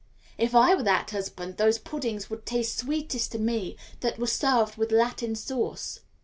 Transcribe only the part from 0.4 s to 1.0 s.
I were